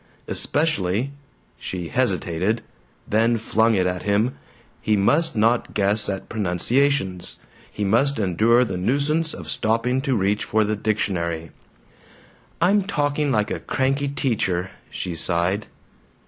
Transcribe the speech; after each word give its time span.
Especially 0.27 1.11
she 1.59 1.89
hesitated, 1.89 2.63
then 3.07 3.37
flung 3.37 3.75
it 3.75 3.85
at 3.85 4.01
him 4.01 4.33
he 4.81 4.97
must 4.97 5.35
not 5.35 5.75
guess 5.75 6.09
at 6.09 6.27
pronunciations; 6.27 7.37
he 7.71 7.83
must 7.83 8.17
endure 8.17 8.65
the 8.65 8.77
nuisance 8.77 9.31
of 9.31 9.47
stopping 9.47 10.01
to 10.01 10.15
reach 10.17 10.43
for 10.43 10.63
the 10.63 10.75
dictionary. 10.75 11.51
"I'm 12.59 12.81
talking 12.85 13.31
like 13.31 13.51
a 13.51 13.59
cranky 13.59 14.07
teacher," 14.07 14.71
she 14.89 15.13
sighed. 15.13 15.67